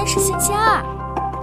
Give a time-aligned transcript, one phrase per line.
[0.00, 0.82] 天是星期二，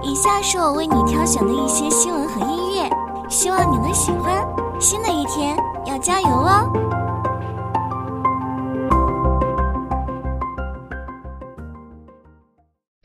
[0.02, 2.90] 以下是我为你挑选的一些新闻和音乐，
[3.30, 4.44] 希望你能喜欢。
[4.80, 6.68] 新的一天要加油哦！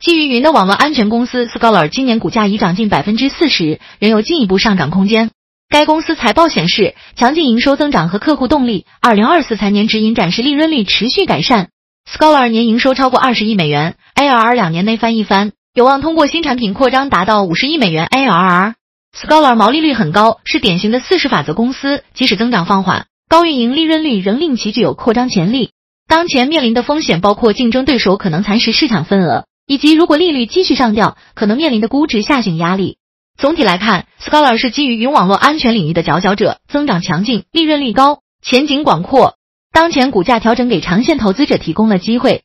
[0.00, 5.30] 基于云的网络安全公司 Scholar 今年股价已涨近百分之四十，仍有进一步上涨空间。
[5.68, 11.68] 该公司财报显示，强劲营收增长和客户动力，二零二四财年指引展示利润率持续改善。
[12.08, 18.74] Scholar 年营收超过二十亿美元，ARR 两年内翻一番，有望通过新产品扩张达到五十亿美元 ARR。
[19.16, 25.70] Scholar 毛利率很高，是典型的四十法则公司，即使增长放缓，高运营利润率仍令其具有扩张潜力。
[26.06, 32.98] 当前面临的风险包括竞争对手可能蚕食市场份额，以及如果利率继续上调，可能面临的估值下行压力。
[33.36, 39.34] 总体来看，Scholar 是基于云网络安全领域的佼佼者，增长强劲，利润率高，前景广阔。
[39.74, 42.44] 当前股价调整给长线投资者提供了机会。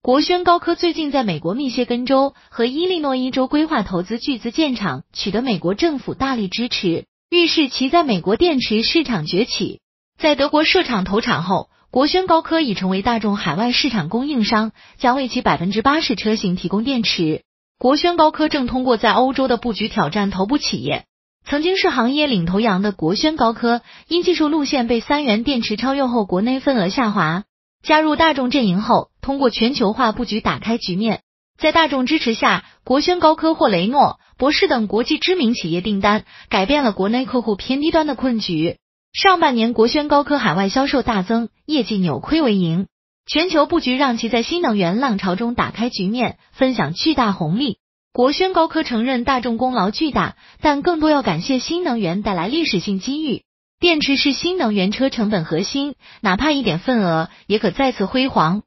[0.00, 9.80] 国轩高科最近在美国密歇根州和伊利诺伊州规划投资巨资建厂，取得美国政府大力支持，预示其在美国电池市场崛起。
[10.16, 11.68] 在德国设厂投产后。
[11.90, 17.42] 国轩高科已成为大众海外市场供应商，将为其百分之八十车型提供电池。
[17.76, 21.04] 国轩高科正通过在欧洲的布局挑战头部企业。
[21.44, 27.44] 曾经是行业领头羊的国轩高科，因技术路线被三元电池超越后，国内份额下滑。
[27.82, 31.22] 加入大众阵营后，通过全球化布局打开局面。
[31.58, 38.78] 在大众支持下，国轩高科获雷诺、博世等国际知名企业订单，改变了国内客户偏低端的困局。
[39.12, 42.86] 上半年，国轩高科海外销售大增，业绩扭亏为盈。
[43.26, 47.78] 全球布局让其在新能源浪潮中打开局面，分享巨大红利。
[48.14, 53.44] 国轩高科承认大众功劳巨大，但更多要感谢新能源带来历史性机遇。
[53.80, 58.64] 电池是新能源车成本核心，哪怕一点份额，也可再次辉煌。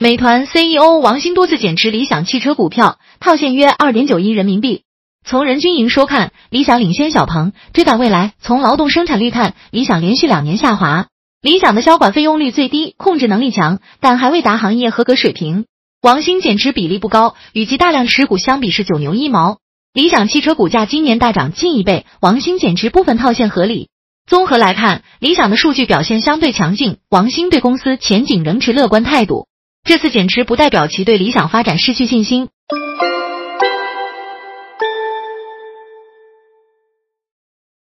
[0.00, 4.82] 美团 CEO 王兴多次减持理想汽车股票，套现约二点九亿人民币。
[5.24, 8.34] 从人均营收看，理想领先小鹏，追赶未来。
[8.40, 11.06] 从劳动生产率看，理想连续两年下滑。
[11.46, 15.66] 理想的销管费用率最低，控制能力强，但还未达行业合格水平。
[16.02, 19.58] 王兴减持比例不高，与其大量持股相比是九牛一毛。
[19.92, 23.90] 理想汽车股价今年大涨近一倍，王兴减持部分套现合理。
[24.28, 29.46] 综合来看，理想的数据表现相对强劲，王兴对公司前景仍持乐观态度。
[29.84, 32.48] 这次减持不代表其对理想发展失去信心。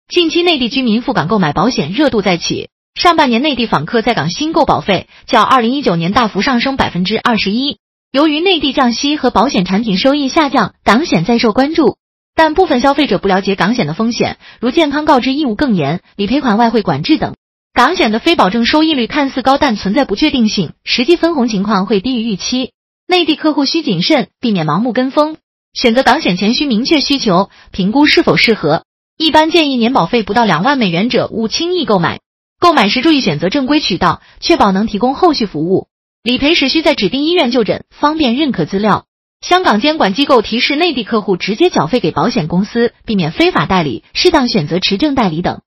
[0.08, 7.78] 近期内地居民赴港购买保险热度再起，上半年内地访客在港新购保费较二零一九年大幅上升百分之二十一。
[8.12, 11.98] 由于内地降息和保险产品收益下降，港险再受关注，
[12.36, 17.36] 但部分消费者不了解港险的风险，如健康告知义务更严、理赔款外汇管制等。
[17.74, 22.74] 港险的非保证收益率看似高，但存在不确定性，实际分红情况会低于预期。
[23.08, 25.38] 内地客户需谨慎，避免盲目跟风。
[25.74, 28.84] 选择港险前需明确需求，评估是否适合。
[29.18, 32.20] 一般建议年保费不到两万美元者勿轻易购买。
[32.62, 35.88] 购买时注意选择正规渠道，确保能提供后续服务。
[36.22, 39.08] 理赔时需在指定医院就诊，方便认可资料。
[39.42, 45.62] 香港监管机构提示内地客户直接缴费给保险公司，避免非法代理，适当选择持证代理等。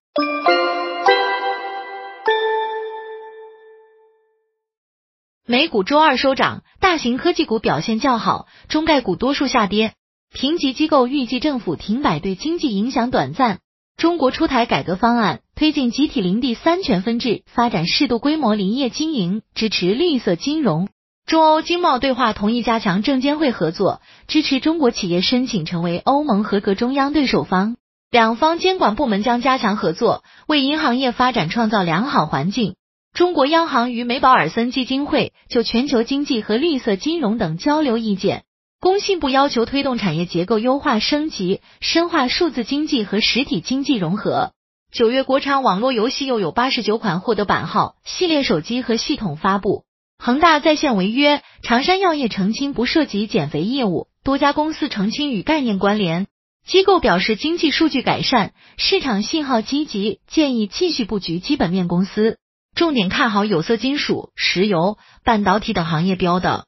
[5.45, 9.95] 美股周二收涨，大型科技股表现较好，中概股多数下跌。
[10.33, 13.59] 评级机构预计政府停摆对经济影响短暂。
[13.97, 20.89] 中国出台改革方案，推进集体林地三权分置，发展适度规模林业经营，支持绿色金融。
[21.27, 27.77] 中欧经贸对话同意加强证监会合作，支持中国企业申请成为欧盟合格中央对手方。
[28.11, 32.75] 两方监管部门将加强合作，为银行业发展创造良好环境。
[33.13, 38.43] 中国央行与美保尔森基金会就全球经济和绿色金融等交流意见。
[38.81, 44.51] 工信部要求推动产业结构优化升级，深化数字经济和实体经济融合。
[44.95, 49.83] 九月，国产网络游戏又有八十九款获得版号，系列手机和系统发布。
[50.19, 56.29] 恒大在线违约，长山药业澄清不涉及减肥业务，多家公司澄清与概念关联。
[56.65, 62.39] 机构表示经济数据改善，市场信号积极，建议继续布局基本面公司。
[62.77, 66.67] 重点看好有色金属、石油、半导体等行业标的。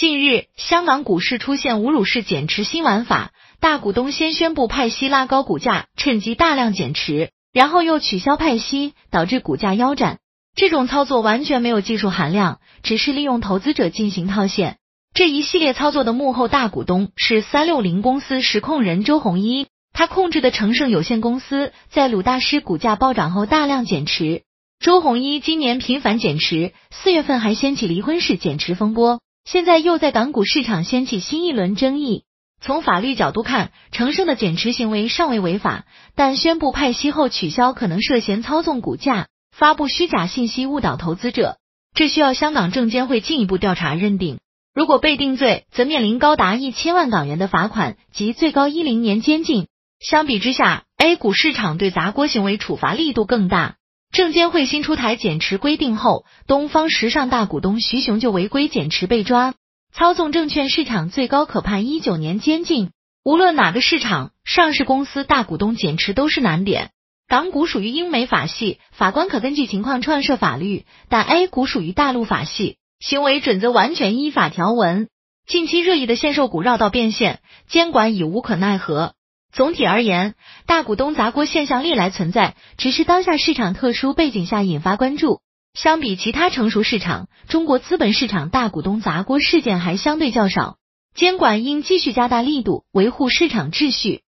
[0.00, 10.18] 近日，香港股市出现侮辱式减持新玩法，大股东先宣布派息拉高股价，趁机大量减持，然后又取消派息，导致股价腰斩。
[10.56, 14.78] 这种操作完全没有技术含量，只是利用投资者进行套现。
[15.12, 24.44] 这一系列操作的幕后大股东是三六零公司实控人周鸿祎，他控制的成盛有限公司在鲁大师股价暴涨后大量减持。
[24.82, 32.24] 周鸿祎今年频繁减持，四月份还掀起离婚式减持风波，现在又在港股市场掀起新一轮争议。
[32.62, 41.56] 从法律角度看，成盛的减持行为尚未违法，但宣布派息后取消，可能涉嫌操纵股价、发布虚假信息误导投资者，
[41.94, 44.40] 这需要香港证监会进一步调查认定。
[44.74, 49.66] 如果被定罪，则面临高达一千万港元的罚款及最高一零年监禁。
[49.98, 53.76] 相比之下，A 股市场对砸锅行为处罚力度更大。
[54.12, 59.54] 证监会新出台减持规定后，东方时尚大股东徐雄就违规减持被抓。
[59.92, 62.90] 操纵证券市场最高可判一九年监禁。
[63.22, 66.90] 无论哪个市场，上市公司大股东减持都是难点。
[67.28, 75.08] 港股属于英美法系，法官可根据情况创设法律，但 A 股属于大陆法系，行为准则完全依法条文。
[75.46, 79.14] 近期热议的限售股绕道变现，监管已无可奈何。
[79.52, 80.34] 总体而言，
[80.66, 85.40] 大股东砸锅现象历来存在，只是当下市场特殊背景下引发关注。
[85.74, 90.76] 相比其他成熟市场，中国资本市场大股东砸锅事件还相对较少，
[91.14, 94.22] 监管应继续加大力度，维护市场秩序。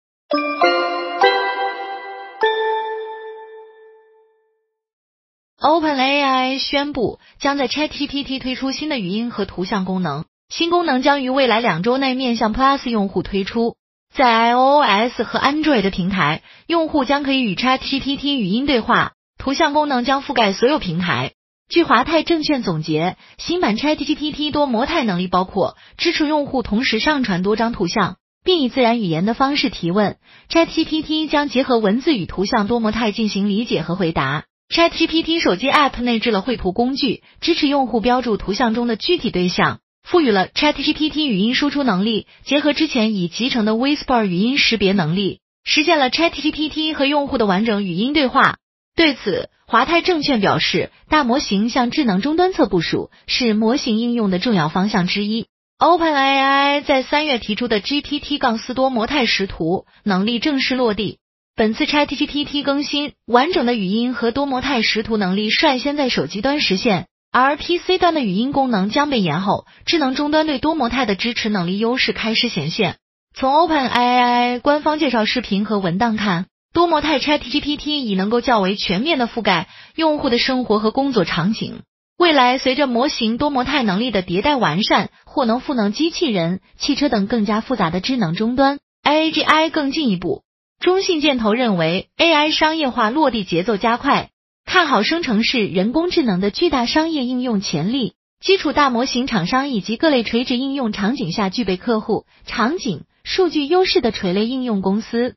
[5.59, 13.75] OpenAI 宣布将在 ChatGPT 推出新的语音和图像功能，新功能将于未来两周内面向 Plus 用户推出，
[14.13, 19.13] 在 iOS 和 Android 的平台，用户将可以与 ChatGPT 语音对话。
[19.37, 21.31] 图像功能将覆盖所有平台。
[21.69, 30.17] 据华泰证券总结，新版 ChatGPT 多模态能力包括支持用户同时上传多张图像，并以自然语言的方式提问。
[30.49, 34.43] ChatGPT 将结合文字与图像多模态进行理解和回答。
[34.69, 48.57] ChatGPT 手机 App 内置了绘图工具，支持用户标注图像中的具体对象，赋予了 ChatGPT 语音输出能力，结合之前已集成的 Whisper 语音识别能力，实现了 ChatGPT 和用户的完整语音对话。
[48.95, 55.45] 对此，华泰证券表示，大模型向智能终端侧部署是模型应用的重要方向之一。
[55.79, 61.19] OpenAI 在三月提出的 GPT- 杠四多模态识图能力正式落地。
[61.55, 69.65] 本次 ChatGPT 更新，完整的语音和多模态识图能力率先在手机端实现，而 PC 端的语音功能将被延后。
[69.85, 72.97] 智能终端对多模态的支持能力优势开始显现。
[73.33, 76.47] 从 OpenAI 官方介绍视频和文档看。
[76.73, 81.81] 多模态 ChatGPT 已能够较为全面的覆盖用户的生活和工作场景。
[82.17, 90.43] 未来，随着模型多模态能力的迭代完善，或能赋能机器人、汽车等更加复杂的智能终端，AGI 更进一步。
[90.79, 94.29] 中信建投认为，AI 商业化落地节奏加快，
[94.65, 98.13] 看好生成式人工智能的巨大商业应用潜力。
[98.39, 105.35] 基础大模型厂商以及各类垂直应用场景下具备客户场景、数据优势的垂类应用公司。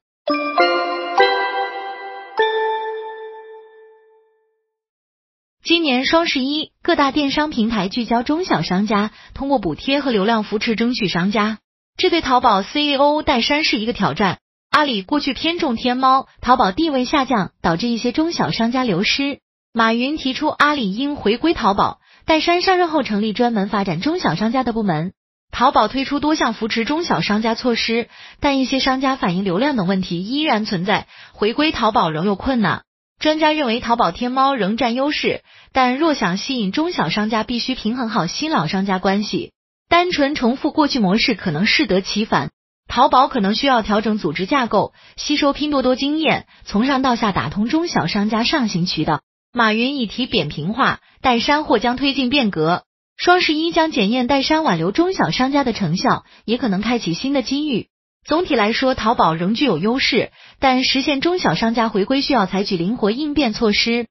[5.63, 11.59] 今年双十一，各大电商平台聚焦中小商家，通过补贴和流量扶持争取商家。
[11.99, 14.39] 这对淘宝 CEO 戴珊是一个挑战。
[14.75, 19.39] 阿里过去偏重天猫，淘宝地位下降，导致一些中小商家流失。
[19.73, 22.01] 马云提出阿里应回归淘宝。
[22.27, 25.13] 戴珊上任后成立专门发展中小商家的部门。
[25.53, 28.09] 淘宝推出多项扶持中小商家措施，
[28.41, 32.83] 但一些商家反映流量等问题依然存在，回归淘宝仍有困难。
[33.21, 39.53] 专家认为，淘宝、天猫仍占优势，但若想吸引中小商家，必须平衡好新老商家关系。
[39.89, 42.51] 单纯重复过去模式可能适得其反。
[42.89, 49.23] 淘宝可能需要调整组织架构，吸收拼多多经验，从上到下打通中小商家上行渠道。
[49.53, 52.85] 马云已提扁平化，戴珊或将推进变革。
[53.17, 57.89] 双十一将检验戴珊挽留中小商家的成效，也可能开启新的机遇。
[58.27, 64.07] 总体来说，淘宝仍具有优势，但实现中小商家回归需要采取灵活应变措施。